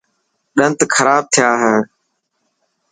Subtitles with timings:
[0.57, 1.75] ڏنت کراب ٿيا هي.